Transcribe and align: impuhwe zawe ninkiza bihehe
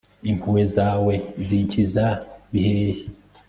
impuhwe 0.31 0.63
zawe 0.75 1.13
ninkiza 1.45 2.05
bihehe 2.51 3.03